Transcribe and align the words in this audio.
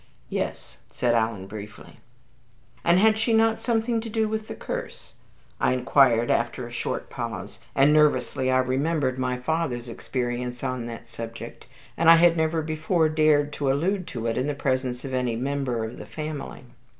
"Yes," 0.31 0.77
said 0.91 1.13
Alan, 1.13 1.45
briefly. 1.45 1.99
"And 2.83 2.97
had 2.97 3.19
she 3.19 3.33
not 3.33 3.59
something 3.59 4.01
to 4.01 4.09
do 4.09 4.27
with 4.27 4.47
the 4.47 4.55
curse?" 4.55 5.13
I 5.59 5.73
inquired 5.73 6.31
after 6.31 6.65
a 6.65 6.71
short 6.71 7.11
pause, 7.11 7.59
and 7.75 7.93
nervously 7.93 8.49
I 8.49 8.57
remembered 8.57 9.19
my 9.19 9.37
father's 9.37 9.87
experience 9.87 10.63
on 10.63 10.87
that 10.87 11.07
subject, 11.07 11.67
and 11.97 12.09
I 12.09 12.15
had 12.15 12.35
never 12.35 12.63
before 12.63 13.09
dared 13.09 13.53
to 13.53 13.71
allude 13.71 14.07
to 14.07 14.25
it 14.25 14.37
in 14.39 14.47
the 14.47 14.55
presence 14.55 15.05
of 15.05 15.13
any 15.13 15.35
member 15.35 15.85
of 15.85 15.99
the 15.99 16.07
family. 16.07 16.63